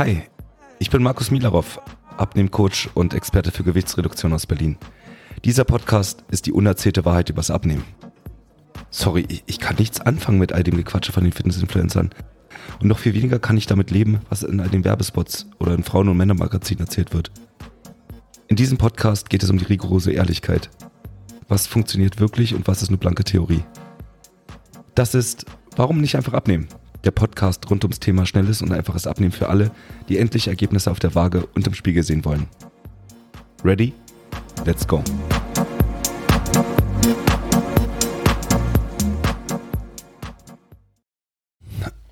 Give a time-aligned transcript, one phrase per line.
[0.00, 0.22] Hi,
[0.78, 1.78] ich bin Markus Milarov,
[2.16, 4.78] Abnehmcoach und Experte für Gewichtsreduktion aus Berlin.
[5.44, 7.84] Dieser Podcast ist die unerzählte Wahrheit übers Abnehmen.
[8.88, 12.14] Sorry, ich kann nichts anfangen mit all dem Gequatsche von den Fitnessinfluencern.
[12.80, 15.84] Und noch viel weniger kann ich damit leben, was in all den Werbespots oder in
[15.84, 17.30] Frauen- und Männermagazinen erzählt wird.
[18.48, 20.70] In diesem Podcast geht es um die rigorose Ehrlichkeit.
[21.46, 23.64] Was funktioniert wirklich und was ist nur blanke Theorie?
[24.94, 25.44] Das ist
[25.76, 26.68] Warum nicht einfach abnehmen?
[27.04, 29.70] Der Podcast rund ums Thema schnelles und einfaches Abnehmen für alle,
[30.08, 32.46] die endlich Ergebnisse auf der Waage und im Spiegel sehen wollen.
[33.64, 33.94] Ready?
[34.64, 35.02] Let's go.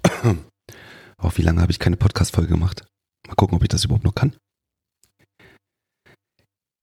[1.21, 2.87] Oh, wie lange habe ich keine Podcast-Folge gemacht?
[3.27, 4.37] Mal gucken, ob ich das überhaupt noch kann.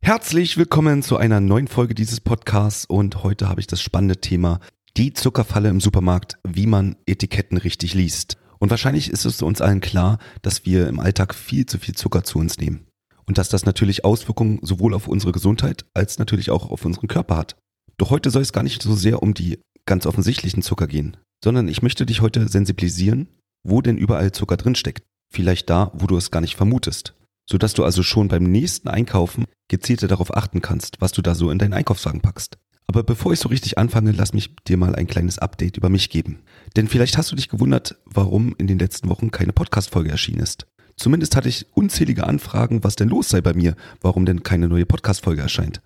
[0.04, 4.60] Herzlich willkommen zu einer neuen Folge dieses Podcasts und heute habe ich das spannende Thema
[4.98, 8.38] die Zuckerfalle im Supermarkt, wie man Etiketten richtig liest.
[8.60, 12.24] Und wahrscheinlich ist es uns allen klar, dass wir im Alltag viel zu viel Zucker
[12.24, 12.88] zu uns nehmen.
[13.26, 17.36] Und dass das natürlich Auswirkungen sowohl auf unsere Gesundheit als natürlich auch auf unseren Körper
[17.36, 17.58] hat.
[17.98, 21.68] Doch heute soll es gar nicht so sehr um die ganz offensichtlichen Zucker gehen, sondern
[21.68, 23.28] ich möchte dich heute sensibilisieren,
[23.64, 25.04] wo denn überall Zucker drinsteckt.
[25.34, 27.16] Vielleicht da, wo du es gar nicht vermutest.
[27.50, 31.52] Sodass du also schon beim nächsten Einkaufen gezielter darauf achten kannst, was du da so
[31.52, 32.58] in deinen Einkaufswagen packst.
[32.88, 36.10] Aber bevor ich so richtig anfange, lass mich dir mal ein kleines Update über mich
[36.10, 36.40] geben.
[36.76, 40.68] Denn vielleicht hast du dich gewundert, warum in den letzten Wochen keine Podcast-Folge erschienen ist.
[40.98, 44.86] Zumindest hatte ich unzählige Anfragen, was denn los sei bei mir, warum denn keine neue
[44.86, 45.82] Podcast-Folge erscheint.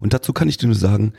[0.00, 1.12] Und dazu kann ich dir nur sagen,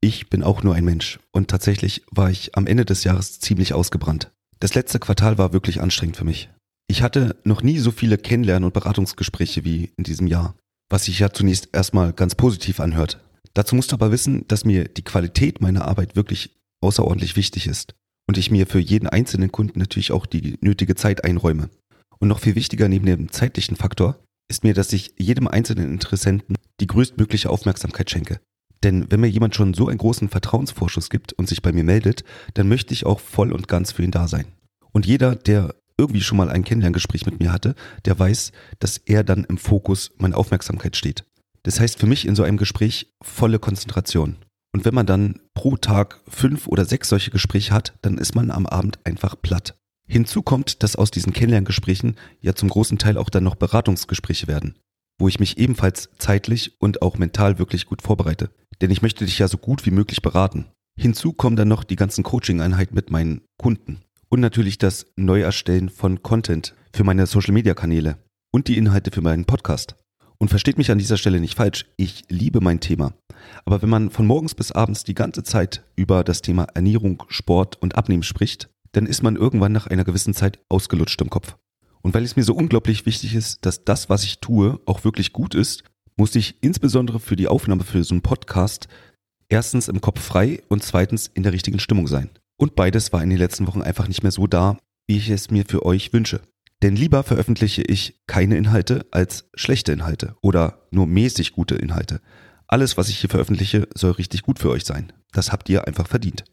[0.00, 1.18] ich bin auch nur ein Mensch.
[1.32, 4.30] Und tatsächlich war ich am Ende des Jahres ziemlich ausgebrannt.
[4.58, 6.50] Das letzte Quartal war wirklich anstrengend für mich.
[6.88, 10.56] Ich hatte noch nie so viele Kennenlernen- und Beratungsgespräche wie in diesem Jahr,
[10.90, 13.20] was sich ja zunächst erstmal ganz positiv anhört.
[13.54, 17.94] Dazu musst du aber wissen, dass mir die Qualität meiner Arbeit wirklich außerordentlich wichtig ist
[18.28, 21.68] und ich mir für jeden einzelnen Kunden natürlich auch die nötige Zeit einräume.
[22.18, 24.18] Und noch viel wichtiger neben dem zeitlichen Faktor
[24.48, 28.40] ist mir, dass ich jedem einzelnen Interessenten die größtmögliche Aufmerksamkeit schenke.
[28.82, 32.24] Denn wenn mir jemand schon so einen großen Vertrauensvorschuss gibt und sich bei mir meldet,
[32.54, 34.46] dann möchte ich auch voll und ganz für ihn da sein.
[34.92, 37.74] Und jeder, der irgendwie schon mal ein Kennenlerngespräch mit mir hatte,
[38.06, 41.24] der weiß, dass er dann im Fokus meiner Aufmerksamkeit steht.
[41.62, 44.36] Das heißt für mich in so einem Gespräch volle Konzentration.
[44.72, 48.50] Und wenn man dann pro Tag fünf oder sechs solche Gespräche hat, dann ist man
[48.50, 49.76] am Abend einfach platt.
[50.06, 54.76] Hinzu kommt, dass aus diesen Kennenlerngesprächen ja zum großen Teil auch dann noch Beratungsgespräche werden,
[55.18, 58.50] wo ich mich ebenfalls zeitlich und auch mental wirklich gut vorbereite.
[58.80, 60.66] Denn ich möchte dich ja so gut wie möglich beraten.
[60.98, 64.00] Hinzu kommen dann noch die ganzen Coaching-Einheiten mit meinen Kunden.
[64.28, 68.18] Und natürlich das Neuerstellen von Content für meine Social-Media-Kanäle
[68.52, 69.96] und die Inhalte für meinen Podcast.
[70.40, 73.12] Und versteht mich an dieser Stelle nicht falsch, ich liebe mein Thema.
[73.66, 77.76] Aber wenn man von morgens bis abends die ganze Zeit über das Thema Ernährung, Sport
[77.82, 81.56] und Abnehmen spricht, dann ist man irgendwann nach einer gewissen Zeit ausgelutscht im Kopf.
[82.00, 85.34] Und weil es mir so unglaublich wichtig ist, dass das, was ich tue, auch wirklich
[85.34, 85.84] gut ist,
[86.16, 88.88] muss ich insbesondere für die Aufnahme für so einen Podcast
[89.50, 92.30] erstens im Kopf frei und zweitens in der richtigen Stimmung sein.
[92.56, 95.50] Und beides war in den letzten Wochen einfach nicht mehr so da, wie ich es
[95.50, 96.40] mir für euch wünsche.
[96.82, 102.20] Denn lieber veröffentliche ich keine Inhalte als schlechte Inhalte oder nur mäßig gute Inhalte.
[102.66, 105.12] Alles, was ich hier veröffentliche, soll richtig gut für euch sein.
[105.32, 106.44] Das habt ihr einfach verdient.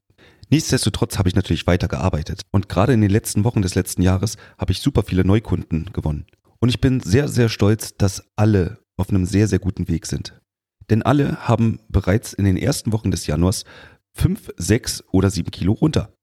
[0.49, 4.37] Nichtsdestotrotz habe ich natürlich weiter gearbeitet und gerade in den letzten Wochen des letzten Jahres
[4.57, 6.25] habe ich super viele Neukunden gewonnen.
[6.59, 10.41] Und ich bin sehr, sehr stolz, dass alle auf einem sehr, sehr guten Weg sind.
[10.89, 13.65] Denn alle haben bereits in den ersten Wochen des Januars
[14.13, 16.13] fünf, sechs oder sieben Kilo runter.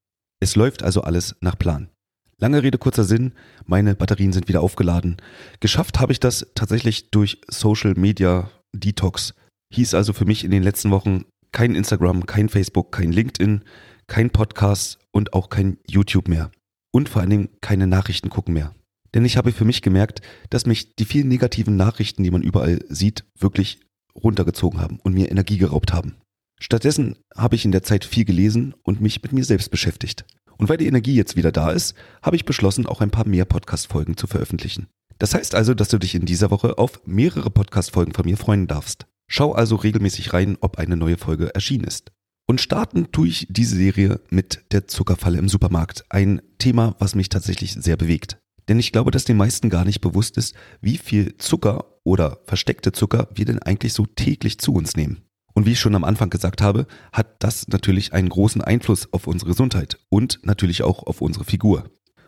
[0.41, 1.91] Es läuft also alles nach Plan.
[2.39, 3.33] Lange Rede, kurzer Sinn,
[3.67, 5.17] meine Batterien sind wieder aufgeladen.
[5.61, 9.35] Geschafft habe ich das tatsächlich durch Social Media Detox.
[9.73, 13.63] Hieß also für mich in den letzten Wochen kein Instagram, kein Facebook, kein LinkedIn,
[14.07, 16.51] kein Podcast und auch kein YouTube mehr.
[16.93, 18.75] Und vor allen Dingen keine Nachrichten gucken mehr.
[19.15, 20.21] Denn ich habe für mich gemerkt,
[20.51, 23.81] dass mich die vielen negativen Nachrichten, die man überall sieht, wirklich
[24.17, 26.17] runtergezogen haben und mir Energie geraubt haben.
[26.61, 30.25] Stattdessen habe ich in der Zeit viel gelesen und mich mit mir selbst beschäftigt.
[30.59, 33.45] Und weil die Energie jetzt wieder da ist, habe ich beschlossen, auch ein paar mehr
[33.45, 34.89] Podcast-Folgen zu veröffentlichen.
[35.19, 38.67] Das heißt also, dass du dich in dieser Woche auf mehrere Podcast-Folgen von mir freuen
[38.67, 39.07] darfst.
[39.29, 42.13] Schau also regelmäßig rein, ob eine neue Folge erschienen ist.
[42.47, 46.05] Und starten tue ich diese Serie mit der Zuckerfalle im Supermarkt.
[46.11, 48.39] Ein Thema, was mich tatsächlich sehr bewegt.
[48.69, 52.93] Denn ich glaube, dass den meisten gar nicht bewusst ist, wie viel Zucker oder versteckte
[52.93, 55.23] Zucker wir denn eigentlich so täglich zu uns nehmen.
[55.55, 59.27] Und wie ich schon am Anfang gesagt habe, hat das natürlich einen großen Einfluss auf
[59.29, 61.85] unsere Gesundheit und natürlich auch auf unsere Figur.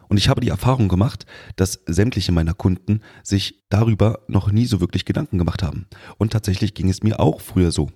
[0.08, 1.26] Und ich habe die Erfahrung gemacht,
[1.56, 5.86] dass sämtliche meiner Kunden sich darüber noch nie so wirklich Gedanken gemacht haben.
[6.18, 7.90] Und tatsächlich ging es mir auch früher so.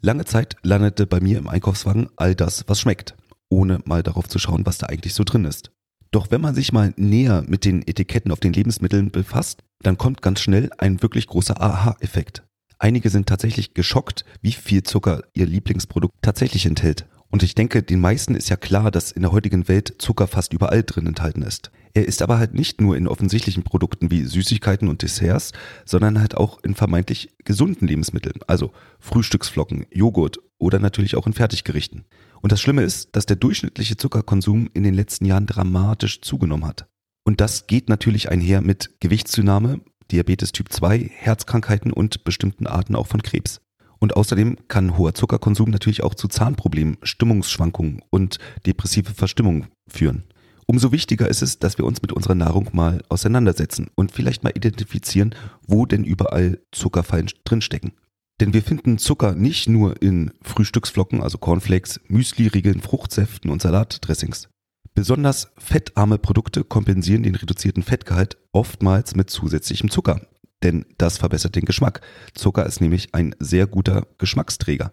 [0.00, 3.14] Lange Zeit landete bei mir im Einkaufswagen all das, was schmeckt,
[3.50, 5.70] ohne mal darauf zu schauen, was da eigentlich so drin ist.
[6.10, 10.22] Doch wenn man sich mal näher mit den Etiketten auf den Lebensmitteln befasst, dann kommt
[10.22, 12.42] ganz schnell ein wirklich großer Aha-Effekt.
[12.82, 17.06] Einige sind tatsächlich geschockt, wie viel Zucker ihr Lieblingsprodukt tatsächlich enthält.
[17.30, 20.52] Und ich denke, den meisten ist ja klar, dass in der heutigen Welt Zucker fast
[20.52, 21.70] überall drin enthalten ist.
[21.94, 25.52] Er ist aber halt nicht nur in offensichtlichen Produkten wie Süßigkeiten und Desserts,
[25.84, 32.04] sondern halt auch in vermeintlich gesunden Lebensmitteln, also Frühstücksflocken, Joghurt oder natürlich auch in Fertiggerichten.
[32.40, 36.88] Und das Schlimme ist, dass der durchschnittliche Zuckerkonsum in den letzten Jahren dramatisch zugenommen hat.
[37.24, 39.82] Und das geht natürlich einher mit Gewichtszunahme,
[40.12, 43.62] Diabetes Typ 2, Herzkrankheiten und bestimmten Arten auch von Krebs.
[43.98, 50.24] Und außerdem kann hoher Zuckerkonsum natürlich auch zu Zahnproblemen, Stimmungsschwankungen und depressive Verstimmung führen.
[50.66, 54.52] Umso wichtiger ist es, dass wir uns mit unserer Nahrung mal auseinandersetzen und vielleicht mal
[54.54, 55.34] identifizieren,
[55.66, 57.92] wo denn überall Zuckerfallen drinstecken.
[58.40, 64.48] Denn wir finden Zucker nicht nur in Frühstücksflocken, also Cornflakes, Müsli-Riegeln, Fruchtsäften und Salatdressings.
[64.94, 70.26] Besonders fettarme Produkte kompensieren den reduzierten Fettgehalt oftmals mit zusätzlichem Zucker,
[70.62, 72.02] denn das verbessert den Geschmack.
[72.34, 74.92] Zucker ist nämlich ein sehr guter Geschmacksträger.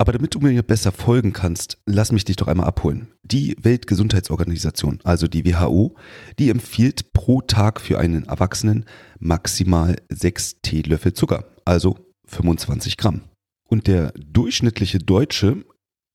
[0.00, 3.08] Aber damit du mir besser folgen kannst, lass mich dich doch einmal abholen.
[3.24, 5.96] Die Weltgesundheitsorganisation, also die WHO,
[6.38, 8.84] die empfiehlt pro Tag für einen Erwachsenen
[9.18, 13.22] maximal 6 Teelöffel Zucker, also 25 Gramm.
[13.68, 15.64] Und der durchschnittliche Deutsche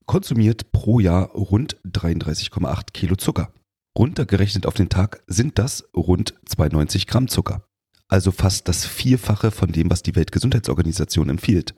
[0.06, 3.52] konsumiert pro Jahr rund 33,8 Kilo Zucker.
[3.96, 7.64] Runtergerechnet auf den Tag sind das rund 92 Gramm Zucker
[8.08, 11.74] also fast das Vierfache von dem, was die Weltgesundheitsorganisation empfiehlt.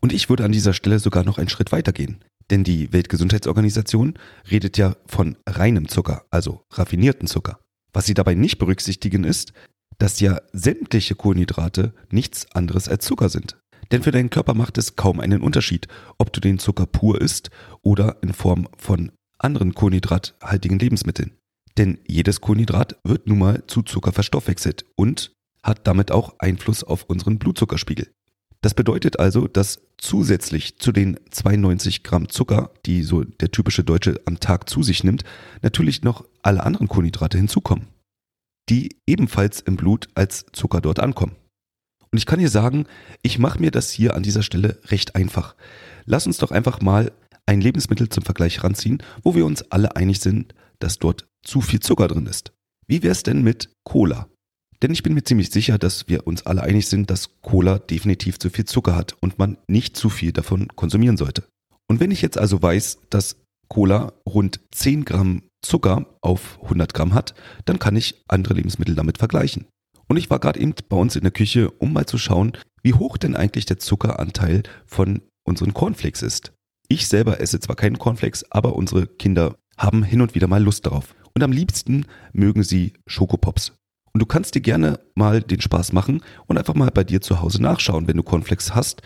[0.00, 2.24] Und ich würde an dieser Stelle sogar noch einen Schritt weiter gehen.
[2.50, 4.14] Denn die Weltgesundheitsorganisation
[4.50, 7.60] redet ja von reinem Zucker, also raffinierten Zucker.
[7.92, 9.52] Was sie dabei nicht berücksichtigen ist,
[9.98, 13.58] dass ja sämtliche Kohlenhydrate nichts anderes als Zucker sind.
[13.90, 15.88] Denn für deinen Körper macht es kaum einen Unterschied,
[16.18, 17.50] ob du den Zucker pur isst
[17.82, 21.32] oder in Form von anderen kohlenhydrathaltigen Lebensmitteln.
[21.76, 25.32] Denn jedes Kohlenhydrat wird nun mal zu Zucker verstoffwechselt und
[25.62, 28.08] hat damit auch Einfluss auf unseren Blutzuckerspiegel.
[28.60, 34.20] Das bedeutet also, dass zusätzlich zu den 92 Gramm Zucker, die so der typische Deutsche
[34.24, 35.24] am Tag zu sich nimmt,
[35.62, 37.88] natürlich noch alle anderen Kohlenhydrate hinzukommen,
[38.68, 41.34] die ebenfalls im Blut als Zucker dort ankommen.
[42.12, 42.84] Und ich kann dir sagen,
[43.22, 45.54] ich mache mir das hier an dieser Stelle recht einfach.
[46.04, 47.10] Lass uns doch einfach mal
[47.46, 51.80] ein Lebensmittel zum Vergleich ranziehen, wo wir uns alle einig sind, dass dort zu viel
[51.80, 52.52] Zucker drin ist.
[52.86, 54.28] Wie wäre es denn mit Cola?
[54.82, 58.38] Denn ich bin mir ziemlich sicher, dass wir uns alle einig sind, dass Cola definitiv
[58.38, 61.44] zu viel Zucker hat und man nicht zu viel davon konsumieren sollte.
[61.88, 63.36] Und wenn ich jetzt also weiß, dass
[63.68, 69.18] Cola rund 10 Gramm Zucker auf 100 Gramm hat, dann kann ich andere Lebensmittel damit
[69.18, 69.66] vergleichen.
[70.12, 72.92] Und ich war gerade eben bei uns in der Küche, um mal zu schauen, wie
[72.92, 76.52] hoch denn eigentlich der Zuckeranteil von unseren Cornflakes ist.
[76.86, 80.84] Ich selber esse zwar keinen Cornflakes, aber unsere Kinder haben hin und wieder mal Lust
[80.84, 81.14] darauf.
[81.34, 82.04] Und am liebsten
[82.34, 83.72] mögen sie Schokopops.
[84.12, 87.40] Und du kannst dir gerne mal den Spaß machen und einfach mal bei dir zu
[87.40, 89.00] Hause nachschauen, wenn du Cornflakes hast,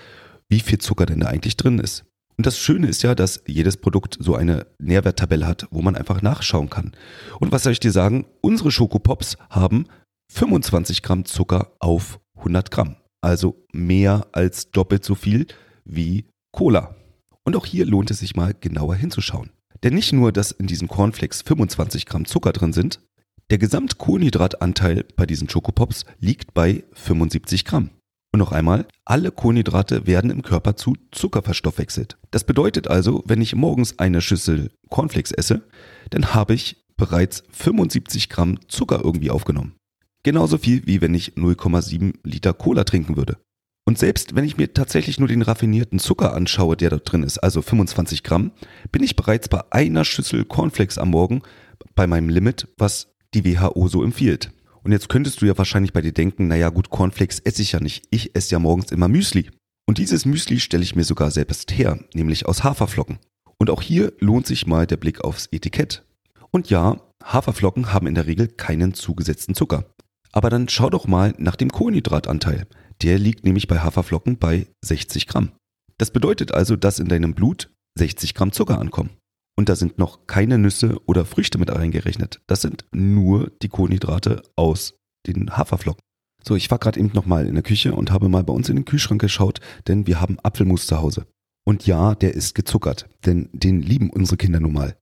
[0.48, 2.04] wie viel Zucker denn da eigentlich drin ist.
[2.36, 6.20] Und das Schöne ist ja, dass jedes Produkt so eine Nährwerttabelle hat, wo man einfach
[6.20, 6.96] nachschauen kann.
[7.38, 8.26] Und was soll ich dir sagen?
[8.40, 9.86] Unsere Schokopops haben
[10.32, 12.96] 25 Gramm Zucker auf 100 Gramm.
[13.20, 15.46] Also mehr als doppelt so viel
[15.84, 16.96] wie Cola.
[17.44, 19.50] Und auch hier lohnt es sich mal genauer hinzuschauen.
[19.82, 23.00] Denn nicht nur, dass in diesen Cornflakes 25 Gramm Zucker drin sind,
[23.50, 27.90] der Gesamtkohlenhydratanteil bei diesen Schokopops liegt bei 75 Gramm.
[28.32, 32.18] Und noch einmal, alle Kohlenhydrate werden im Körper zu Zucker verstoffwechselt.
[32.32, 35.62] Das bedeutet also, wenn ich morgens eine Schüssel Cornflakes esse,
[36.10, 39.76] dann habe ich bereits 75 Gramm Zucker irgendwie aufgenommen.
[40.26, 43.38] Genauso viel wie wenn ich 0,7 Liter Cola trinken würde.
[43.86, 47.38] Und selbst wenn ich mir tatsächlich nur den raffinierten Zucker anschaue, der dort drin ist,
[47.38, 48.50] also 25 Gramm,
[48.90, 51.42] bin ich bereits bei einer Schüssel Cornflakes am Morgen
[51.94, 54.50] bei meinem Limit, was die WHO so empfiehlt.
[54.82, 57.78] Und jetzt könntest du ja wahrscheinlich bei dir denken, naja gut, Cornflakes esse ich ja
[57.78, 58.08] nicht.
[58.10, 59.48] Ich esse ja morgens immer Müsli.
[59.86, 63.20] Und dieses Müsli stelle ich mir sogar selbst her, nämlich aus Haferflocken.
[63.58, 66.04] Und auch hier lohnt sich mal der Blick aufs Etikett.
[66.50, 69.84] Und ja, Haferflocken haben in der Regel keinen zugesetzten Zucker.
[70.32, 72.66] Aber dann schau doch mal nach dem Kohlenhydratanteil.
[73.02, 75.52] Der liegt nämlich bei Haferflocken bei 60 Gramm.
[75.98, 79.10] Das bedeutet also, dass in deinem Blut 60 Gramm Zucker ankommen.
[79.58, 82.40] Und da sind noch keine Nüsse oder Früchte mit reingerechnet.
[82.46, 86.02] Das sind nur die Kohlenhydrate aus den Haferflocken.
[86.46, 88.76] So, ich war gerade eben nochmal in der Küche und habe mal bei uns in
[88.76, 91.26] den Kühlschrank geschaut, denn wir haben Apfelmus zu Hause.
[91.66, 94.96] Und ja, der ist gezuckert, denn den lieben unsere Kinder nun mal.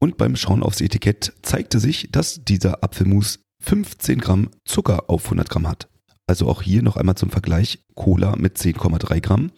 [0.00, 5.50] Und beim Schauen aufs Etikett zeigte sich, dass dieser Apfelmus 15 Gramm Zucker auf 100
[5.50, 5.88] Gramm hat.
[6.26, 9.50] Also auch hier noch einmal zum Vergleich Cola mit 10,3 Gramm.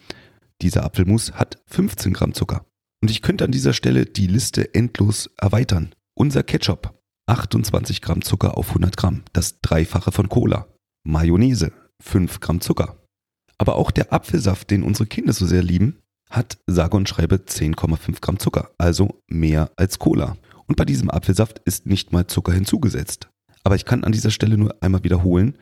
[0.61, 2.65] Dieser Apfelmus hat 15 Gramm Zucker.
[3.01, 5.93] Und ich könnte an dieser Stelle die Liste endlos erweitern.
[6.15, 6.97] Unser Ketchup.
[7.27, 10.67] 28 Gramm Zucker auf 100 Gramm, das Dreifache von Cola.
[11.03, 12.97] Mayonnaise, 5 Gramm Zucker.
[13.57, 18.21] Aber auch der Apfelsaft, den unsere Kinder so sehr lieben, hat sage und schreibe 10,5
[18.21, 20.37] Gramm Zucker, also mehr als Cola.
[20.67, 23.29] Und bei diesem Apfelsaft ist nicht mal Zucker hinzugesetzt.
[23.63, 25.57] Aber ich kann an dieser Stelle nur einmal wiederholen,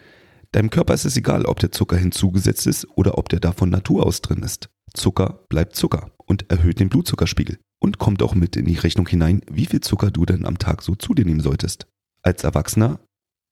[0.52, 3.70] deinem Körper ist es egal, ob der Zucker hinzugesetzt ist oder ob der da von
[3.70, 4.70] Natur aus drin ist.
[4.94, 9.42] Zucker bleibt Zucker und erhöht den Blutzuckerspiegel und kommt auch mit in die Rechnung hinein,
[9.50, 11.88] wie viel Zucker du denn am Tag so zu dir nehmen solltest.
[12.22, 13.00] Als Erwachsener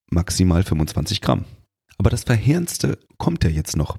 [0.09, 1.45] maximal 25 Gramm.
[1.97, 3.97] Aber das Verheerendste kommt ja jetzt noch.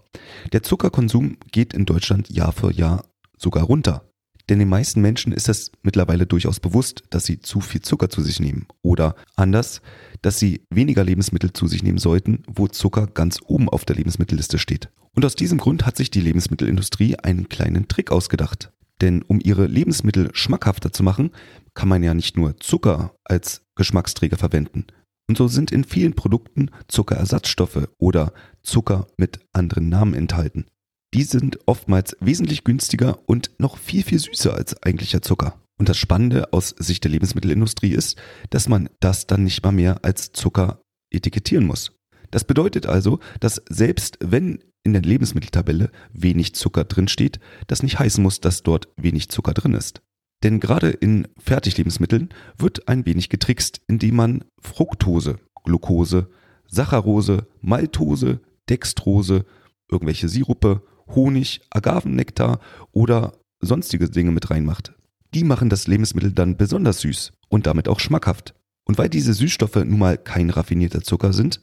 [0.53, 3.05] Der Zuckerkonsum geht in Deutschland Jahr für Jahr
[3.37, 4.08] sogar runter.
[4.49, 8.23] Denn den meisten Menschen ist es mittlerweile durchaus bewusst, dass sie zu viel Zucker zu
[8.23, 8.67] sich nehmen.
[8.83, 9.83] Oder anders,
[10.23, 14.59] dass sie weniger Lebensmittel zu sich nehmen sollten, wo Zucker ganz oben auf der Lebensmittelliste
[14.59, 14.89] steht.
[15.15, 18.73] Und aus diesem Grund hat sich die Lebensmittelindustrie einen kleinen Trick ausgedacht.
[19.01, 21.31] Denn um ihre Lebensmittel schmackhafter zu machen,
[21.75, 24.87] kann man ja nicht nur Zucker als Geschmacksträger verwenden.
[25.29, 30.67] Und so sind in vielen Produkten Zuckerersatzstoffe oder Zucker mit anderen Namen enthalten.
[31.15, 35.59] Die sind oftmals wesentlich günstiger und noch viel, viel süßer als eigentlicher Zucker.
[35.79, 38.17] Und das Spannende aus Sicht der Lebensmittelindustrie ist,
[38.51, 41.93] dass man das dann nicht mal mehr als Zucker etikettieren muss.
[42.31, 47.99] Das bedeutet also, dass selbst wenn in der Lebensmitteltabelle wenig Zucker drin steht, das nicht
[47.99, 50.03] heißen muss, dass dort wenig Zucker drin ist.
[50.43, 56.29] Denn gerade in Fertiglebensmitteln wird ein wenig getrickst, indem man Fructose, Glucose,
[56.67, 59.45] Saccharose, Maltose, Dextrose,
[59.91, 60.83] irgendwelche Sirupe
[61.15, 62.61] Honig, Agavennektar
[62.93, 64.93] oder sonstige Dinge mit reinmacht.
[65.35, 68.55] Die machen das Lebensmittel dann besonders süß und damit auch schmackhaft.
[68.85, 71.61] Und weil diese Süßstoffe nun mal kein raffinierter Zucker sind,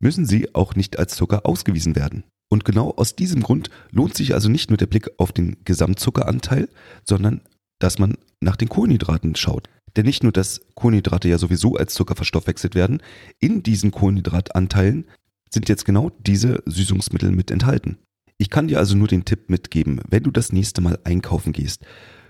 [0.00, 2.24] müssen sie auch nicht als Zucker ausgewiesen werden.
[2.50, 6.68] Und genau aus diesem Grund lohnt sich also nicht nur der Blick auf den Gesamtzuckeranteil,
[7.04, 7.42] sondern
[7.78, 9.68] dass man nach den Kohlenhydraten schaut.
[9.96, 13.02] Denn nicht nur, dass Kohlenhydrate ja sowieso als Zucker verstoffwechselt werden,
[13.38, 15.06] in diesen Kohlenhydratanteilen
[15.50, 17.98] sind jetzt genau diese Süßungsmittel mit enthalten.
[18.38, 21.84] Ich kann dir also nur den Tipp mitgeben, wenn du das nächste Mal einkaufen gehst,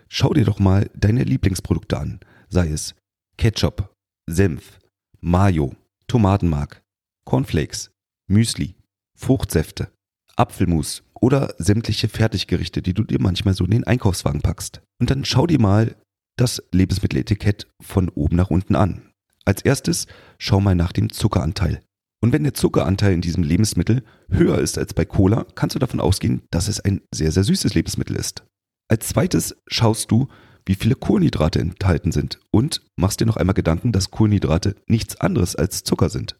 [0.08, 2.94] schau dir doch mal deine Lieblingsprodukte an, sei es
[3.36, 3.94] Ketchup,
[4.26, 4.78] Senf,
[5.20, 5.74] Mayo,
[6.06, 6.82] Tomatenmark,
[7.26, 7.90] Cornflakes,
[8.26, 8.74] Müsli,
[9.18, 9.92] Fruchtsäfte,
[10.36, 14.80] Apfelmus oder sämtliche Fertiggerichte, die du dir manchmal so in den Einkaufswagen packst.
[15.00, 15.96] Und dann schau dir mal
[16.36, 19.10] das Lebensmitteletikett von oben nach unten an.
[19.44, 20.06] Als erstes
[20.38, 21.82] schau mal nach dem Zuckeranteil.
[22.20, 26.00] Und wenn der Zuckeranteil in diesem Lebensmittel höher ist als bei Cola, kannst du davon
[26.00, 28.44] ausgehen, dass es ein sehr, sehr süßes Lebensmittel ist.
[28.88, 30.28] Als zweites schaust du,
[30.66, 35.56] wie viele Kohlenhydrate enthalten sind und machst dir noch einmal Gedanken, dass Kohlenhydrate nichts anderes
[35.56, 36.36] als Zucker sind.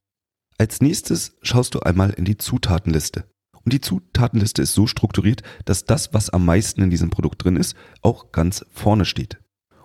[0.59, 3.25] Als nächstes schaust du einmal in die Zutatenliste.
[3.65, 7.57] Und die Zutatenliste ist so strukturiert, dass das, was am meisten in diesem Produkt drin
[7.57, 9.39] ist, auch ganz vorne steht.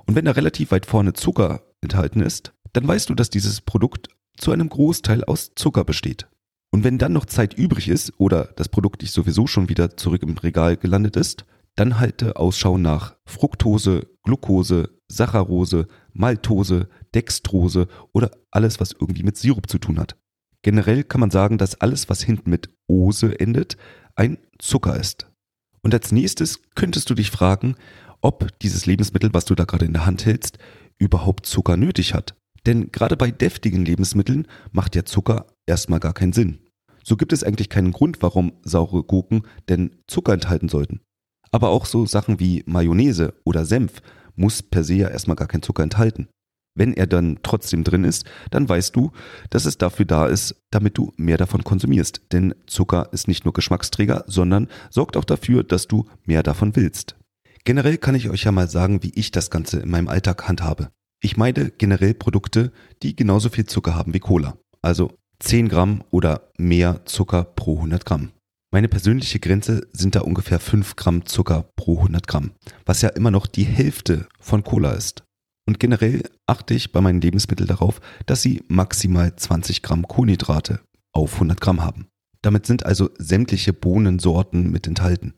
[0.06, 4.08] Und wenn da relativ weit vorne Zucker enthalten ist, dann weißt du, dass dieses Produkt
[4.38, 6.28] zu einem Großteil aus Zucker besteht.
[6.72, 10.24] Und wenn dann noch Zeit übrig ist oder das Produkt dich sowieso schon wieder zurück
[10.24, 18.80] im Regal gelandet ist, dann halte Ausschau nach Fructose, Glucose, Saccharose, Maltose, Dextrose oder alles,
[18.80, 20.18] was irgendwie mit Sirup zu tun hat.
[20.64, 23.78] Generell kann man sagen, dass alles, was hinten mit Ose endet,
[24.16, 25.30] ein Zucker ist.
[25.82, 27.76] Und als nächstes könntest du dich fragen,
[28.22, 30.58] ob dieses Lebensmittel, was du da gerade in der Hand hältst,
[30.98, 32.36] überhaupt Zucker nötig hat.
[32.66, 36.60] Denn gerade bei deftigen Lebensmitteln macht der Zucker erstmal gar keinen Sinn.
[37.04, 41.02] So gibt es eigentlich keinen Grund, warum saure Gurken denn Zucker enthalten sollten.
[41.52, 44.02] Aber auch so Sachen wie Mayonnaise oder Senf
[44.36, 46.30] muss per se ja erstmal gar keinen Zucker enthalten.
[46.76, 49.12] Wenn er dann trotzdem drin ist, dann weißt du,
[49.52, 52.22] dass es dafür da ist, damit du mehr davon konsumierst.
[52.32, 57.16] Denn Zucker ist nicht nur Geschmacksträger, sondern sorgt auch dafür, dass du mehr davon willst.
[57.64, 60.90] Generell kann ich euch ja mal sagen, wie ich das Ganze in meinem Alltag handhabe.
[61.26, 64.58] Ich meide generell Produkte, die genauso viel Zucker haben wie Cola.
[64.82, 68.34] Also 10 Gramm oder mehr Zucker pro 100 Gramm.
[68.74, 72.52] Meine persönliche Grenze sind da ungefähr 5 Gramm Zucker pro 100 Gramm,
[72.86, 75.24] was ja immer noch die Hälfte von Cola ist.
[75.66, 80.82] Und generell achte ich bei meinen Lebensmitteln darauf, dass sie maximal 20 Gramm Kohlenhydrate
[81.14, 82.08] auf 100 Gramm haben.
[82.42, 85.36] Damit sind also sämtliche Bohnensorten mit enthalten.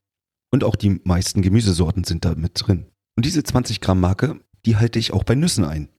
[0.52, 2.88] Und auch die meisten Gemüsesorten sind da mit drin.
[3.16, 5.90] Und diese 20 Gramm Marke die halte ich auch bei Nüssen ein.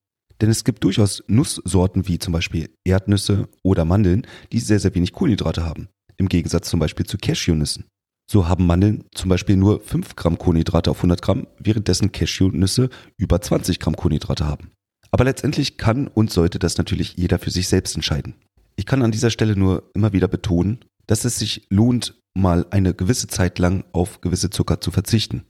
[0.40, 5.12] Denn es gibt durchaus Nusssorten wie zum Beispiel Erdnüsse oder Mandeln, die sehr, sehr wenig
[5.12, 5.88] Kohlenhydrate haben.
[6.18, 7.84] Im Gegensatz zum Beispiel zu Cashewnüssen.
[8.30, 13.40] So haben Mandeln zum Beispiel nur 5 Gramm Kohlenhydrate auf 100 Gramm, währenddessen Cashewnüsse über
[13.40, 14.72] 20 Gramm Kohlenhydrate haben.
[15.10, 18.34] Aber letztendlich kann und sollte das natürlich jeder für sich selbst entscheiden.
[18.74, 22.92] Ich kann an dieser Stelle nur immer wieder betonen, dass es sich lohnt, mal eine
[22.92, 25.44] gewisse Zeit lang auf gewisse Zucker zu verzichten.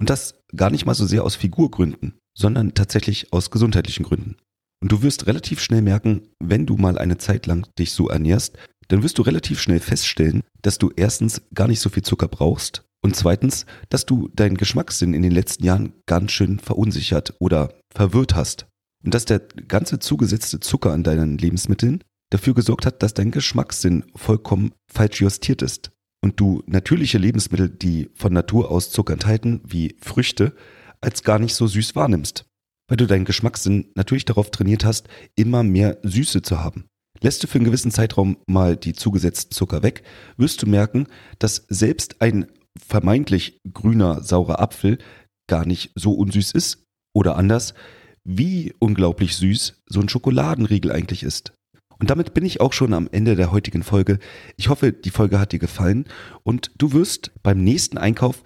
[0.00, 4.36] Und das gar nicht mal so sehr aus Figurgründen, sondern tatsächlich aus gesundheitlichen Gründen.
[4.80, 8.56] Und du wirst relativ schnell merken, wenn du mal eine Zeit lang dich so ernährst,
[8.88, 12.84] dann wirst du relativ schnell feststellen, dass du erstens gar nicht so viel Zucker brauchst
[13.02, 18.34] und zweitens, dass du deinen Geschmackssinn in den letzten Jahren ganz schön verunsichert oder verwirrt
[18.34, 18.66] hast.
[19.04, 24.04] Und dass der ganze zugesetzte Zucker an deinen Lebensmitteln dafür gesorgt hat, dass dein Geschmackssinn
[24.14, 25.90] vollkommen falsch justiert ist.
[26.24, 30.54] Und du natürliche Lebensmittel, die von Natur aus Zucker enthalten, wie Früchte,
[31.02, 32.46] als gar nicht so süß wahrnimmst.
[32.88, 36.86] Weil du deinen Geschmackssinn natürlich darauf trainiert hast, immer mehr Süße zu haben.
[37.20, 40.02] Lässt du für einen gewissen Zeitraum mal die zugesetzten Zucker weg,
[40.36, 41.06] wirst du merken,
[41.38, 44.98] dass selbst ein vermeintlich grüner, saurer Apfel
[45.48, 46.84] gar nicht so unsüß ist.
[47.14, 47.74] Oder anders,
[48.24, 51.52] wie unglaublich süß so ein Schokoladenriegel eigentlich ist.
[51.98, 54.18] Und damit bin ich auch schon am Ende der heutigen Folge.
[54.56, 56.06] Ich hoffe, die Folge hat dir gefallen
[56.42, 58.42] und du wirst beim nächsten Einkauf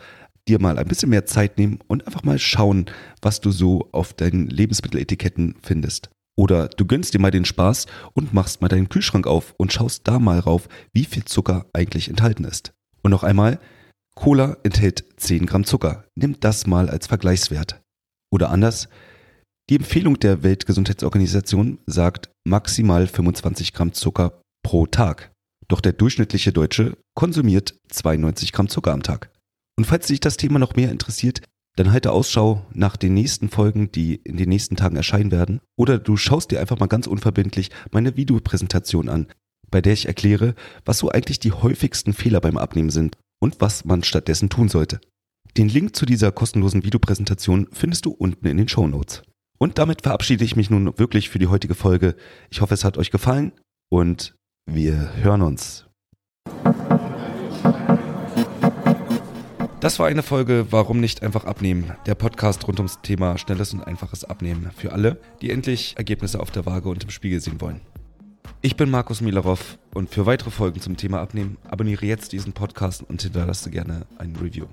[0.48, 2.86] dir mal ein bisschen mehr Zeit nehmen und einfach mal schauen,
[3.20, 6.10] was du so auf deinen Lebensmitteletiketten findest.
[6.36, 10.06] Oder du gönnst dir mal den Spaß und machst mal deinen Kühlschrank auf und schaust
[10.06, 12.72] da mal rauf, wie viel Zucker eigentlich enthalten ist.
[13.02, 13.58] Und noch einmal,
[14.14, 16.04] Cola enthält 10 Gramm Zucker.
[16.14, 17.80] Nimm das mal als Vergleichswert.
[18.30, 18.88] Oder anders,
[19.70, 25.32] die Empfehlung der Weltgesundheitsorganisation sagt maximal 25 Gramm Zucker pro Tag.
[25.68, 29.30] Doch der durchschnittliche Deutsche konsumiert 92 Gramm Zucker am Tag.
[29.76, 31.42] Und falls dich das Thema noch mehr interessiert,
[31.76, 35.60] dann halte Ausschau nach den nächsten Folgen, die in den nächsten Tagen erscheinen werden.
[35.76, 39.26] Oder du schaust dir einfach mal ganz unverbindlich meine Videopräsentation an,
[39.70, 40.54] bei der ich erkläre,
[40.86, 45.00] was so eigentlich die häufigsten Fehler beim Abnehmen sind und was man stattdessen tun sollte.
[45.58, 49.22] Den Link zu dieser kostenlosen Videopräsentation findest du unten in den Show Notes.
[49.58, 52.16] Und damit verabschiede ich mich nun wirklich für die heutige Folge.
[52.50, 53.52] Ich hoffe, es hat euch gefallen
[53.90, 54.34] und
[54.66, 55.86] wir hören uns.
[59.86, 61.92] Das war eine Folge Warum nicht einfach abnehmen?
[62.06, 66.50] Der Podcast rund ums Thema schnelles und einfaches Abnehmen für alle, die endlich Ergebnisse auf
[66.50, 67.80] der Waage und im Spiegel sehen wollen.
[68.62, 73.04] Ich bin Markus Milarov und für weitere Folgen zum Thema Abnehmen abonniere jetzt diesen Podcast
[73.08, 74.66] und hinterlasse gerne ein Review.